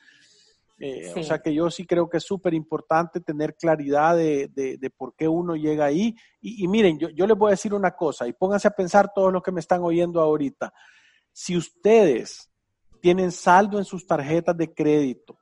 [0.79, 4.89] Eh, o sea que yo sí creo que es súper importante tener claridad de, de,
[4.89, 6.15] por qué uno llega ahí.
[6.41, 9.33] Y, miren, yo, yo les voy a decir una cosa y pónganse a pensar todos
[9.33, 10.73] los que me están oyendo ahorita.
[11.33, 12.49] Si ustedes
[13.01, 15.37] tienen saldo en sus tarjetas de crédito,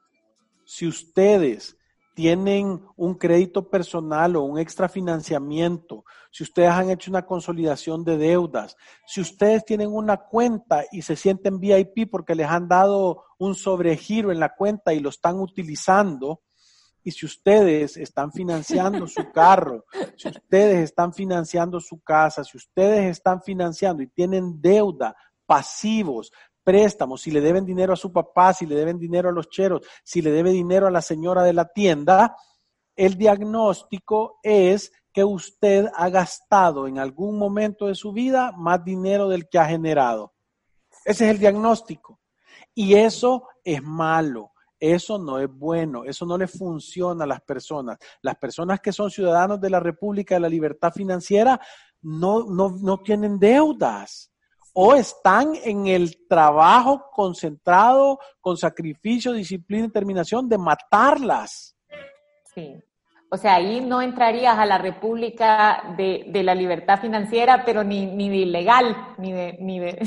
[0.66, 1.77] si ustedes
[2.18, 8.18] tienen un crédito personal o un extra financiamiento, si ustedes han hecho una consolidación de
[8.18, 8.76] deudas,
[9.06, 14.32] si ustedes tienen una cuenta y se sienten VIP porque les han dado un sobregiro
[14.32, 16.42] en la cuenta y lo están utilizando,
[17.04, 23.12] y si ustedes están financiando su carro, si ustedes están financiando su casa, si ustedes
[23.12, 26.32] están financiando y tienen deuda, pasivos,
[26.68, 29.88] préstamos, si le deben dinero a su papá, si le deben dinero a los cheros,
[30.04, 32.36] si le debe dinero a la señora de la tienda,
[32.94, 39.30] el diagnóstico es que usted ha gastado en algún momento de su vida más dinero
[39.30, 40.34] del que ha generado.
[41.06, 42.20] Ese es el diagnóstico.
[42.76, 44.52] Y eso es malo.
[44.78, 47.98] Eso no es bueno, eso no le funciona a las personas.
[48.22, 51.62] Las personas que son ciudadanos de la República de la Libertad Financiera
[52.02, 54.34] no, no, no tienen deudas
[54.80, 61.76] o están en el trabajo concentrado con sacrificio, disciplina y determinación de matarlas.
[62.54, 62.76] Sí.
[63.32, 68.30] O sea, ahí no entrarías a la República de, la Libertad Financiera, pero ni, ni
[68.30, 69.98] de ilegal, ni de, ni de...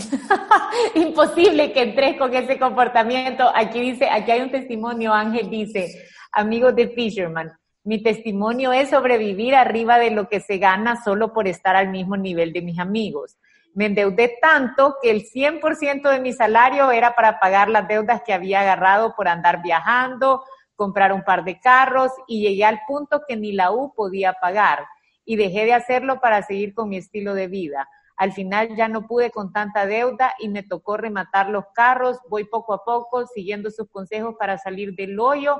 [0.95, 3.51] imposible que entres con ese comportamiento.
[3.53, 5.89] Aquí dice, aquí hay un testimonio, Ángel dice,
[6.31, 7.51] amigos de Fisherman,
[7.83, 12.17] mi testimonio es sobrevivir arriba de lo que se gana solo por estar al mismo
[12.17, 13.37] nivel de mis amigos.
[13.81, 18.35] Me endeudé tanto que el 100% de mi salario era para pagar las deudas que
[18.35, 20.45] había agarrado por andar viajando,
[20.77, 24.85] comprar un par de carros y llegué al punto que ni la U podía pagar
[25.25, 27.89] y dejé de hacerlo para seguir con mi estilo de vida.
[28.19, 32.19] Al final ya no pude con tanta deuda y me tocó rematar los carros.
[32.29, 35.59] Voy poco a poco siguiendo sus consejos para salir del hoyo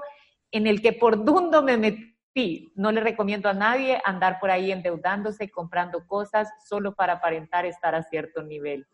[0.51, 4.51] en el que por dundo me metí Sí, no le recomiendo a nadie andar por
[4.51, 8.87] ahí endeudándose, comprando cosas solo para aparentar estar a cierto nivel.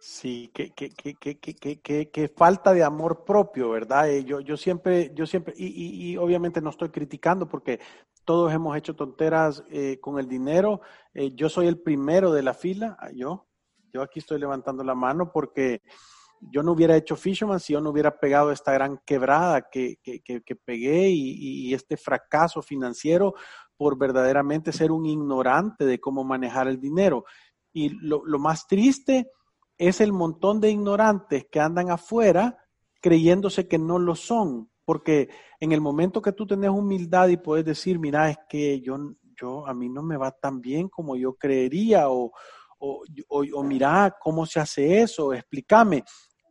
[0.00, 4.08] Sí, qué, qué, qué, qué, falta de amor propio, ¿verdad?
[4.08, 7.80] Eh, yo, yo siempre, yo siempre, y, y, obviamente no estoy criticando porque
[8.24, 10.82] todos hemos hecho tonteras eh, con el dinero.
[11.14, 13.48] Eh, yo soy el primero de la fila, yo,
[13.92, 15.82] yo aquí estoy levantando la mano porque
[16.40, 20.56] yo no hubiera hecho Fisherman si yo no hubiera pegado esta gran quebrada que, que,
[20.56, 23.34] pegué y, este fracaso financiero
[23.76, 27.24] por verdaderamente ser un ignorante de cómo manejar el dinero.
[27.72, 29.30] Y lo, más triste
[29.76, 32.58] es el montón de ignorantes que andan afuera
[33.00, 35.28] creyéndose que no lo son, porque
[35.60, 38.96] en el momento que tú tenés humildad y puedes decir, mira, es que yo,
[39.40, 42.32] yo a mí no me va tan bien como yo creería, o,
[42.78, 46.04] o, mira cómo se hace eso, explícame.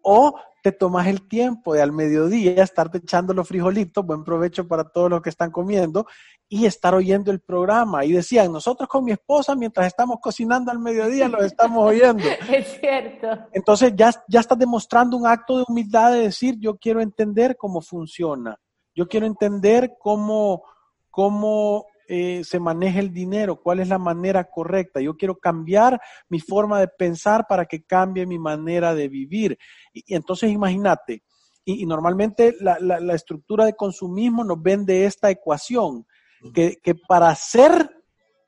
[0.09, 4.85] O te tomas el tiempo de al mediodía estarte echando los frijolitos, buen provecho para
[4.85, 6.05] todos los que están comiendo,
[6.47, 8.05] y estar oyendo el programa.
[8.05, 12.23] Y decían, nosotros con mi esposa, mientras estamos cocinando al mediodía, lo estamos oyendo.
[12.49, 13.27] Es cierto.
[13.51, 17.81] Entonces ya, ya estás demostrando un acto de humildad de decir, yo quiero entender cómo
[17.81, 18.57] funciona.
[18.95, 20.63] Yo quiero entender cómo,
[21.09, 25.01] cómo eh, se maneja el dinero, cuál es la manera correcta.
[25.01, 29.57] Yo quiero cambiar mi forma de pensar para que cambie mi manera de vivir.
[29.93, 31.23] Y, entonces imagínate,
[31.65, 36.05] y, normalmente la, la, la, estructura de consumismo nos vende esta ecuación
[36.53, 37.89] que, que para ser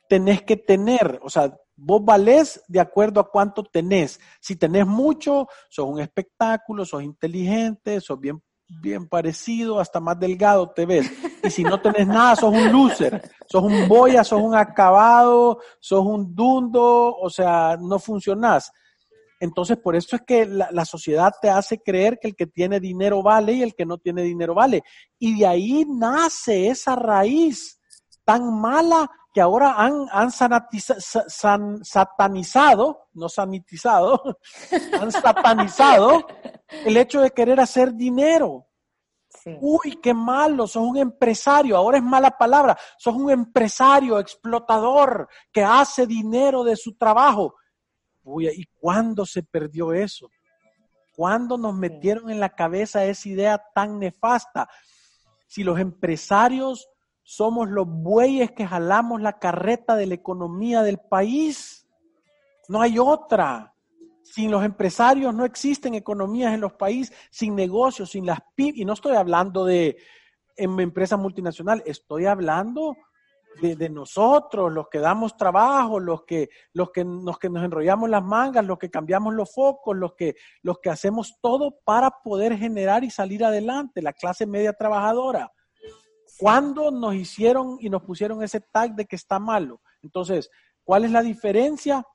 [0.07, 4.19] tenés que tener, o sea, vos valés de acuerdo a cuánto tenés.
[4.41, 10.69] Si tenés mucho, sos un espectáculo, sos inteligente, sos bien, bien parecido, hasta más delgado
[10.69, 11.11] te ves.
[11.43, 16.05] Y si no tenés nada, sos un loser, sos un boya, sos un acabado, sos
[16.05, 18.71] un dundo, o sea, no funcionás.
[19.39, 22.79] Entonces, por eso es que la, la, sociedad te hace creer que el que tiene
[22.79, 24.83] dinero vale y el que no tiene dinero vale.
[25.17, 27.79] Y de ahí nace esa raíz
[28.25, 30.31] tan mala que ahora han, han
[31.83, 34.37] satanizado, no sanitizado,
[35.01, 36.25] han satanizado
[36.85, 38.65] el hecho de querer hacer dinero.
[39.61, 45.63] Uy, qué malo, sos un empresario, ahora es mala palabra, sos un empresario explotador que
[45.63, 47.55] hace dinero de su trabajo.
[48.23, 50.29] Uy, ¿y cuándo se perdió eso?
[51.15, 54.67] ¿Cuándo nos metieron en la cabeza esa idea tan nefasta?
[55.47, 56.89] Si los empresarios
[57.29, 61.87] somos los bueyes que jalamos la carreta de la economía del país.
[62.67, 63.75] No hay otra.
[64.23, 68.77] Sin los empresarios no existen economías en los países, sin negocios, sin las PIB.
[68.77, 69.97] Y no estoy hablando de
[70.55, 72.97] en empresa multinacional, estoy hablando
[73.61, 78.09] de, de, nosotros, los que damos trabajo, los que, los que, los que nos enrollamos
[78.09, 82.57] las mangas, los que cambiamos los focos, los que, los que hacemos todo para poder
[82.57, 85.51] generar y salir adelante, la clase media trabajadora.
[86.39, 89.81] ¿Cuándo nos hicieron y nos pusieron ese tag de que está malo?
[90.01, 90.49] Entonces,
[90.85, 92.07] ¿cuál es la diferencia?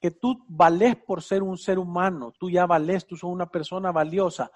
[0.00, 3.92] Que tú vales por ser un ser humano, tú ya vales, tú sos una persona
[3.92, 4.50] valiosa.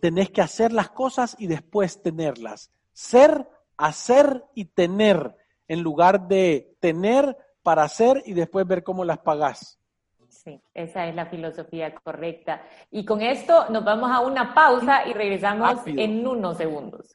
[0.00, 2.72] Tenés que hacer las cosas y después tenerlas.
[2.92, 5.36] Ser, hacer y tener,
[5.68, 9.78] en lugar de tener para hacer y después ver cómo las pagás.
[10.30, 12.62] Sí, esa es la filosofía correcta.
[12.90, 17.14] Y con esto nos vamos a una pausa y regresamos en unos segundos.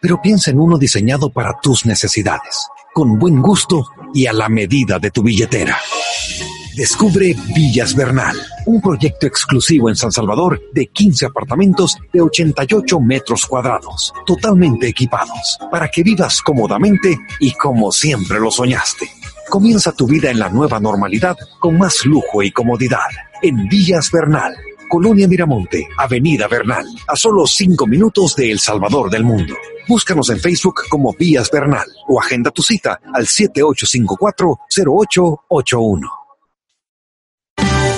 [0.00, 4.98] pero piensa en uno diseñado para tus necesidades, con buen gusto y a la medida
[4.98, 5.78] de tu billetera.
[6.78, 13.46] Descubre Villas Bernal, un proyecto exclusivo en San Salvador de 15 apartamentos de 88 metros
[13.46, 19.10] cuadrados, totalmente equipados, para que vivas cómodamente y como siempre lo soñaste.
[19.48, 23.08] Comienza tu vida en la nueva normalidad con más lujo y comodidad.
[23.42, 24.54] En Villas Bernal,
[24.88, 29.54] Colonia Miramonte, Avenida Bernal, a solo 5 minutos de El Salvador del Mundo.
[29.86, 36.17] Búscanos en Facebook como Villas Bernal o agenda tu cita al 7854-0881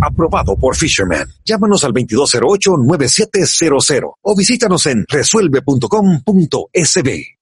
[0.00, 1.28] Aprobado por Fisherman.
[1.44, 7.36] Llámanos al 2208-9700 o visítanos en resuelve.com.sb.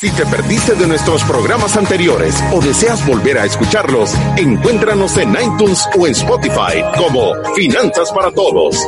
[0.00, 5.86] Si te perdiste de nuestros programas anteriores o deseas volver a escucharlos, encuéntranos en iTunes
[5.98, 8.78] o en Spotify como Finanzas para Todos.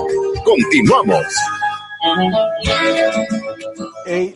[0.43, 1.27] Continuamos.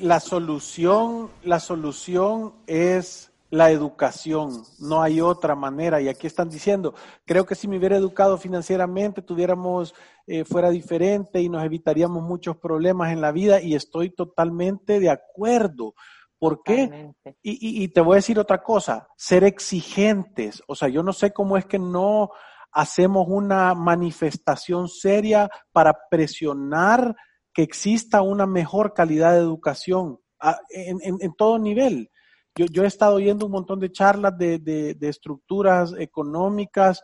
[0.01, 6.01] la solución, la solución es la educación, no hay otra manera.
[6.01, 9.95] Y aquí están diciendo, creo que si me hubiera educado financieramente, tuviéramos,
[10.27, 15.11] eh, fuera diferente y nos evitaríamos muchos problemas en la vida y estoy totalmente de
[15.11, 15.95] acuerdo.
[16.39, 17.15] ¿Por qué?
[17.43, 20.63] Y, y, te voy a decir otra cosa, ser exigentes.
[20.69, 22.31] O sea, yo no sé cómo es que no
[22.73, 27.17] hacemos una manifestación seria para presionar
[27.55, 32.11] que exista una mejor calidad de educación ah, en, en todo nivel
[32.57, 37.03] yo, he estado oyendo un montón de charlas de, estructuras económicas.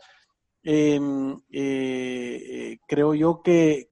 [0.63, 3.89] Em, eh, eh, creo yo que,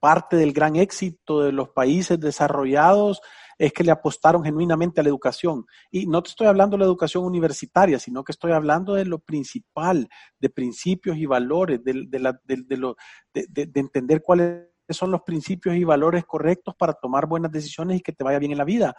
[0.00, 3.20] parte del gran éxito de los países desarrollados
[3.58, 5.66] es que le apostaron genuinamente a la educación.
[5.90, 9.18] Y no te estoy hablando de la educación universitaria, sino que estoy hablando de lo
[9.18, 10.08] principal,
[10.38, 16.92] de principios y valores, de, de entender cuáles son los principios y valores correctos para
[16.92, 18.94] tomar buenas decisiones y que te vaya bien en la vida.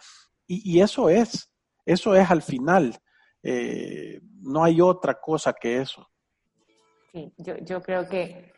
[0.52, 1.48] Y, eso es,
[1.86, 2.98] eso es al final.
[3.40, 6.04] Eh, no hay otra cosa que eso.
[7.12, 8.52] Sí, yo, yo creo que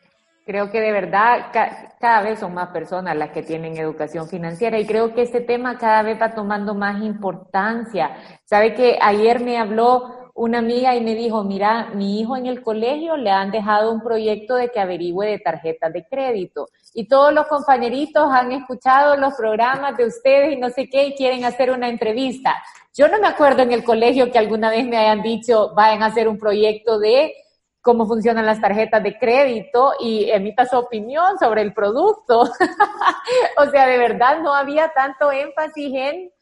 [0.45, 1.51] creo que de verdad
[1.99, 5.77] cada vez son más personas las que tienen educación financiera y creo que este tema
[5.77, 8.17] cada vez va tomando más importancia.
[8.43, 12.63] Sabe que ayer me habló una amiga y me dijo, mira, mi hijo en el
[12.63, 16.67] colegio le han dejado un proyecto de que averigüe de tarjetas de crédito.
[16.93, 21.15] Y todos los compañeritos han escuchado los programas de ustedes y no sé qué y
[21.15, 22.55] quieren hacer una entrevista.
[22.95, 26.07] Yo no me acuerdo en el colegio que alguna vez me hayan dicho, vayan a
[26.07, 27.33] hacer un proyecto de
[27.81, 32.41] cómo funcionan las tarjetas de crédito y emita su opinión sobre el producto.
[33.57, 36.32] o sea, de verdad no había tanto énfasis en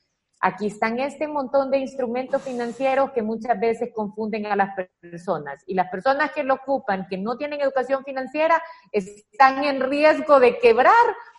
[0.44, 5.64] Aquí están este montón de instrumentos financieros que muchas veces confunden a las personas.
[5.68, 8.60] Y las personas que lo ocupan, que no tienen educación financiera,
[8.92, 10.94] están en riesgo de quebrar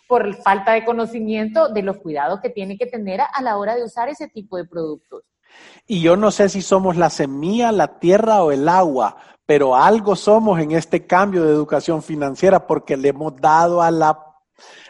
[0.07, 3.83] por falta de conocimiento de los cuidados que tienen que tener a la hora de
[3.83, 5.23] usar ese tipo de productos.
[5.85, 10.15] Y yo no sé si somos la semilla, la tierra o el agua, pero algo
[10.15, 14.32] somos en este cambio de educación financiera porque le hemos dado a la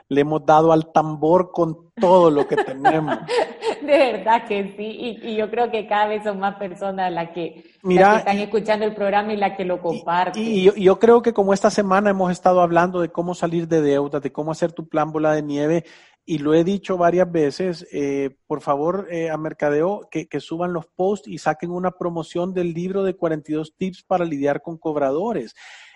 [0.09, 3.17] le hemos dado al tambor con todo lo que tenemos.
[3.81, 7.63] De verdad que sí, y, yo creo que cada vez son más personas las que,
[7.83, 10.41] están escuchando el programa y las que lo comparten.
[10.41, 14.19] Y, yo, creo que como esta semana hemos estado hablando de cómo salir de deuda,
[14.19, 15.83] de cómo hacer tu plan bola de nieve,
[16.25, 20.71] y lo he dicho varias veces, eh, por favor eh, a Mercadeo que, que, suban
[20.71, 25.53] los posts y saquen una promoción del libro de 42 tips para lidiar con cobradores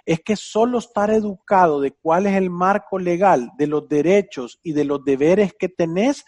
[0.07, 4.71] es que solo estar educado de cuál es el marco legal de los derechos y
[4.71, 6.23] de los deberes que tenés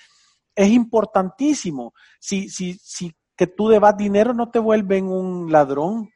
[0.53, 1.93] es importantísimo.
[2.19, 6.09] Si, si, si que tú debas dinero no te vuelven un ladrón,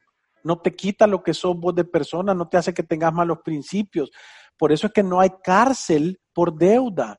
[0.44, 3.38] no te quita lo que sos vos de persona, no te hace que tengas malos
[3.46, 4.12] principios.
[4.58, 7.18] Por eso es que no hay cárcel por deuda.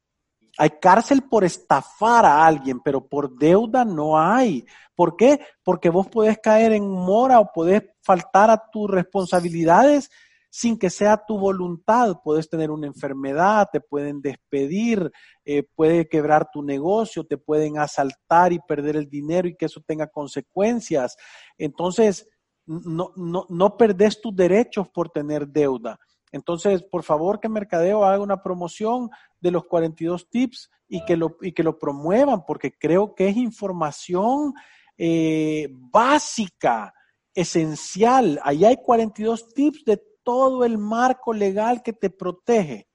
[0.59, 4.66] Hay cárcel por estafar a alguien, pero por deuda no hay.
[4.95, 5.41] ¿Por qué?
[5.62, 10.11] Porque vos podés caer en mora o podés faltar a tus responsabilidades
[10.55, 12.21] sin que sea tu voluntad.
[12.23, 15.11] Puedes tener una enfermedad, te pueden despedir,
[15.45, 19.83] eh, puede quebrar tu negocio, te pueden asaltar y perder el dinero y que eso
[19.85, 21.17] tenga consecuencias.
[21.59, 22.29] Entonces,
[22.67, 25.99] no, no, no perdés tus derechos por tener deuda.
[26.31, 31.37] Entonces, por favor, que Mercadeo haga una promoción de los 42 tips y que lo,
[31.41, 34.55] y que lo promuevan, porque creo que es información
[34.97, 36.95] eh, básica,
[37.35, 38.39] esencial.
[38.45, 42.89] Ahí hay 42 tips de todo el marco legal que te protege.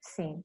[0.00, 0.42] Sí.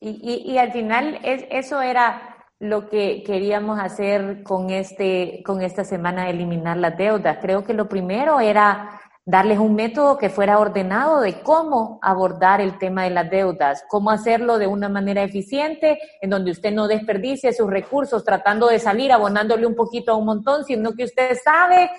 [0.00, 5.84] Y, y, al final es, eso era lo que queríamos hacer con, este, con esta
[5.84, 7.38] semana de eliminar las deudas.
[7.40, 12.78] Creo que lo primero era darles un método que fuera ordenado de cómo abordar el
[12.78, 17.52] tema de las deudas, cómo hacerlo de una manera eficiente, en donde usted no desperdicie
[17.52, 21.90] sus recursos tratando de salir abonándole un poquito a un montón, sino que usted sabe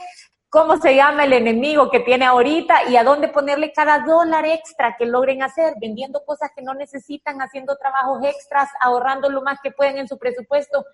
[0.50, 4.95] cómo se llama el enemigo que tiene ahorita y a dónde ponerle cada dólar extra
[4.97, 9.72] que logren hacer, vendiendo cosas que no necesitan, haciendo trabajos extras, ahorrando lo más que
[9.72, 10.86] pueden en su presupuesto.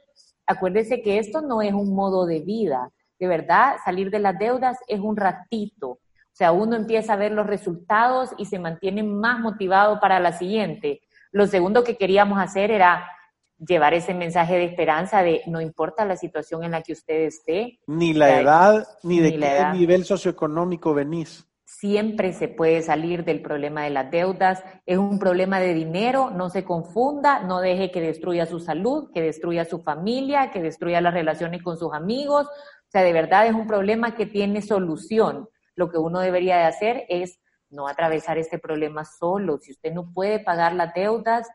[0.45, 2.91] Acuérdese que esto no es un modo de vida.
[3.17, 5.99] De verdad, salir de las deudas es un ratito
[6.35, 10.33] o sea, uno empieza a ver los resultados y se mantiene más motivado para la
[10.33, 10.99] siguiente.
[11.31, 13.09] Lo segundo que queríamos hacer era
[13.57, 17.79] llevar ese mensaje de esperanza de no importa la situación en la que usted esté.
[17.87, 21.47] Ni la edad, ni, de qué nivel socioeconómico venís.
[21.65, 24.63] Siempre se puede salir del problema de las deudas.
[24.85, 29.21] Es un problema de dinero, no se confunda, no deje que destruya su salud, que
[29.21, 32.47] destruya su familia, que destruya las relaciones con sus amigos.
[32.47, 36.63] O sea, de verdad es un problema que tiene solución lo que uno debería de
[36.63, 37.39] hacer es
[37.69, 39.57] no atravesar este problema solo.
[39.57, 41.47] Si usted no puede pagar las deudas,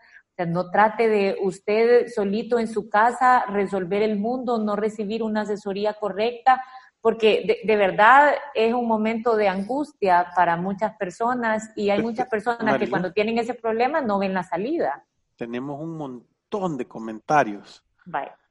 [0.46, 5.94] no trate de usted solito en su casa resolver el mundo, no recibir una asesoría
[5.94, 6.62] correcta,
[7.00, 12.78] porque de, verdad es un momento de angustia para muchas personas y hay muchas personas
[12.78, 15.04] que cuando tienen ese problema no ven la salida.
[15.36, 17.82] Tenemos un montón de comentarios.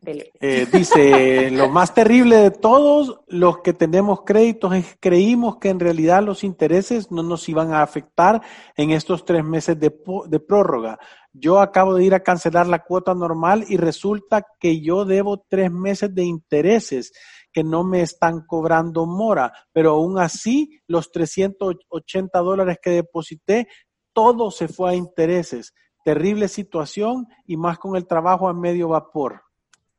[0.05, 5.79] Eh, dice, lo más terrible de todos los que tenemos créditos es creímos que en
[5.79, 8.41] realidad los intereses no nos iban a afectar
[8.77, 9.93] en estos tres meses de,
[10.27, 10.99] de prórroga.
[11.41, 15.71] Yo acabo de ir a cancelar la cuota normal y resulta que yo debo tres
[15.71, 17.13] meses de intereses
[17.53, 23.67] que no me están cobrando mora, pero aún así los 380 dólares que deposité,
[24.13, 25.73] todo se fue a intereses.
[26.03, 29.41] Terrible situación y más con el trabajo a medio vapor.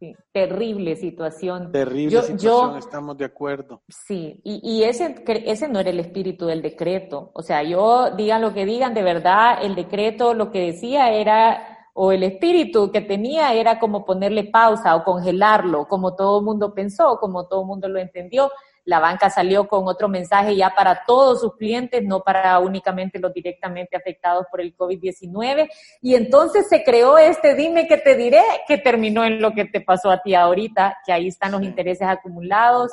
[0.00, 1.70] Sí, terrible situación.
[1.72, 3.82] Terrible situación, estamos de acuerdo.
[3.86, 7.30] Sí, y, y, ese, ese no era el espíritu del decreto.
[7.34, 11.86] O sea, yo, digan lo que digan, de verdad, el decreto lo que decía era,
[11.92, 16.72] o el espíritu que tenía era como ponerle pausa o congelarlo, como todo el mundo
[16.72, 18.50] pensó, como todo el mundo lo entendió
[18.90, 23.32] la banca salió con otro mensaje ya para todos sus clientes, no para únicamente los
[23.32, 25.68] directamente afectados por el COVID-19.
[26.02, 29.80] Y entonces se creó este dime que te diré, que terminó en lo que te
[29.80, 32.90] pasó a ti ahorita, que ahí están los intereses acumulados,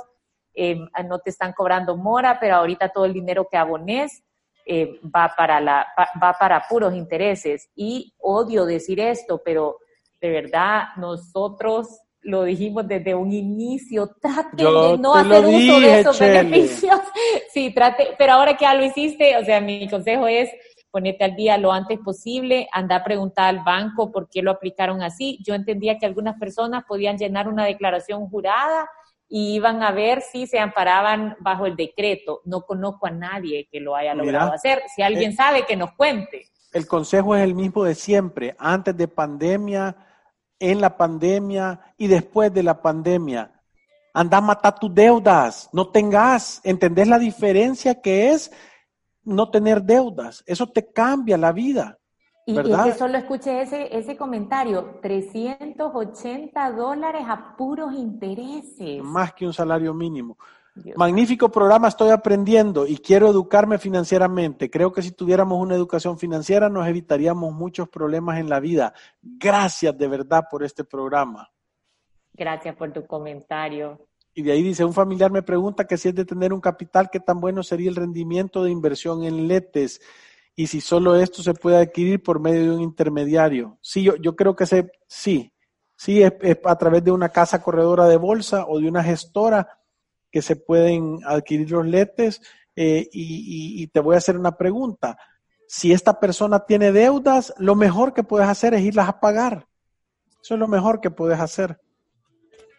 [0.54, 4.22] eh, no te están cobrando mora, pero ahorita todo el dinero que abones
[4.68, 5.88] eh, va, para la,
[6.22, 7.72] va para puros intereses.
[7.74, 9.80] Y odio decir esto, pero
[10.22, 16.20] de verdad nosotros lo dijimos desde un inicio, trate de no hacer uso de esos
[16.20, 17.00] beneficios.
[17.54, 20.50] Sí, trate, pero ahora que ya lo hiciste, o sea, mi consejo es
[20.92, 25.02] ponerte al día lo antes posible, anda a preguntar al banco por qué lo aplicaron
[25.02, 25.40] así.
[25.46, 28.90] Yo entendía que algunas personas podían llenar una declaración jurada
[29.30, 32.42] y iban a ver si se amparaban bajo el decreto.
[32.44, 34.84] No conozco a nadie que lo haya logrado hacer.
[34.94, 36.48] Si alguien eh, sabe, que nos cuente.
[36.74, 38.56] El consejo es el mismo de siempre.
[38.60, 39.96] Antes de pandemia,
[40.60, 43.52] en la pandemia y después de la pandemia.
[44.14, 48.52] Anda a matar tus deudas, no tengas, ¿entendés la diferencia que es
[49.24, 50.44] no tener deudas?
[50.48, 52.00] Eso te cambia la vida.
[52.48, 52.86] ¿verdad?
[52.86, 59.04] Y, que solo escuché ese, ese comentario, 380 dólares a puros intereses.
[59.04, 60.38] Más que un salario mínimo.
[60.96, 64.70] Magnífico programa, estoy aprendiendo y quiero educarme financieramente.
[64.70, 68.94] Creo que si tuviéramos una educación financiera nos evitaríamos muchos problemas en la vida.
[69.22, 71.50] Gracias de verdad por este programa.
[72.34, 74.08] Gracias por tu comentario.
[74.34, 77.10] Y de ahí dice, un familiar me pregunta que si es de tener un capital,
[77.10, 80.00] ¿qué tan bueno sería el rendimiento de inversión en letes?
[80.56, 83.78] Y si solo esto se puede adquirir por medio de un intermediario.
[83.82, 85.52] Sí, yo, yo creo que se, sí,
[85.96, 89.80] sí, es a través de una casa corredora de bolsa o de una gestora
[90.32, 92.42] que se pueden adquirir los letes.
[92.76, 95.18] Eh, y, te voy a hacer una pregunta.
[95.68, 99.68] Si esta persona tiene deudas, lo mejor que puedes hacer es irlas a pagar.
[100.42, 101.80] Eso es lo mejor que puedes hacer.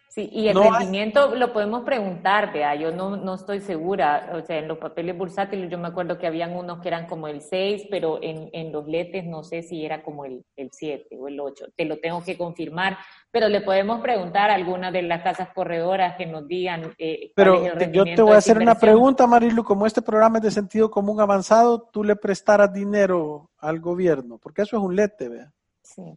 [0.08, 4.58] Sí, y el rendimiento lo podemos preguntar, vea, yo no, no estoy segura, o sea,
[4.58, 7.88] en los papeles bursátiles yo me acuerdo que habían unos que eran como el 6,
[7.90, 11.38] pero en, en los letes no sé si era como el, el 7 o el
[11.38, 12.96] 8, te lo tengo que confirmar,
[13.30, 16.94] pero le podemos preguntar a alguna de las casas corredoras que nos digan.
[16.98, 20.50] Eh, pero yo te voy a hacer una pregunta, Marilu, como este programa es de
[20.50, 25.52] sentido común avanzado, tú le prestaras dinero al gobierno, porque eso es un lete, vea.
[25.82, 26.16] Sí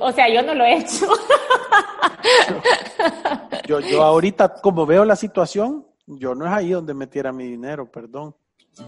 [0.00, 1.06] o sea, yo no lo he hecho.
[3.66, 7.90] Yo, yo ahorita, como veo la situación, yo no es ahí donde metiera mi dinero,
[7.90, 8.34] perdón.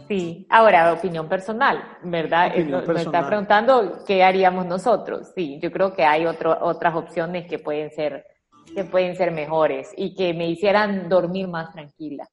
[0.09, 2.55] Sí, ahora, opinión personal, ¿verdad?
[2.55, 5.33] Me está preguntando qué haríamos nosotros.
[5.35, 8.27] Sí, yo creo que hay otro, otras opciones que pueden ser
[8.75, 12.29] que pueden ser mejores y que me hicieran dormir más tranquila.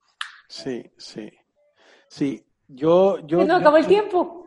[0.48, 1.32] Sí, sí.
[2.08, 3.20] Sí, yo...
[3.26, 4.46] yo no acabó el tiempo.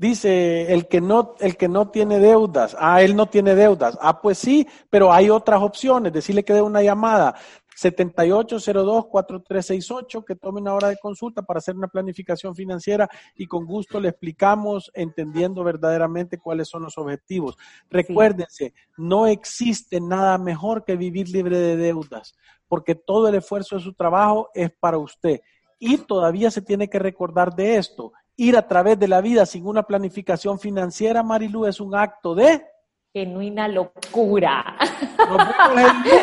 [0.00, 2.74] Dice, el que no, el que no tiene deudas.
[2.80, 3.98] Ah, él no tiene deudas.
[4.00, 6.10] Ah, pues sí, pero hay otras opciones.
[6.10, 7.34] Decirle que dé una llamada
[7.76, 14.00] 7802-4368, que tome una hora de consulta para hacer una planificación financiera y con gusto
[14.00, 17.58] le explicamos entendiendo verdaderamente cuáles son los objetivos.
[17.90, 22.34] Recuérdense, no existe nada mejor que vivir libre de deudas,
[22.68, 25.42] porque todo el esfuerzo de su trabajo es para usted.
[25.78, 29.66] Y todavía se tiene que recordar de esto ir a través de la vida sin
[29.66, 32.64] una planificación financiera, Marilu, es un acto de
[33.12, 34.76] genuina locura.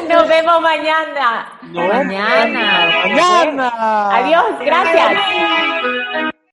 [0.10, 1.60] Nos vemos, mañana.
[1.62, 2.92] mañana.
[3.06, 4.18] Mañana.
[4.18, 6.34] Adiós, gracias.